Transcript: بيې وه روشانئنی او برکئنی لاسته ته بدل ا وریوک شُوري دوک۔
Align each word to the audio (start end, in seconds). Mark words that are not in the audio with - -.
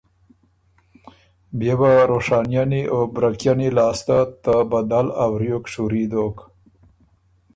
بيې 1.57 1.73
وه 1.79 1.93
روشانئنی 2.11 2.81
او 2.93 2.99
برکئنی 3.13 3.69
لاسته 3.77 4.17
ته 4.43 4.53
بدل 4.71 5.05
ا 5.23 5.25
وریوک 5.31 5.63
شُوري 5.73 6.03
دوک۔ 6.11 6.37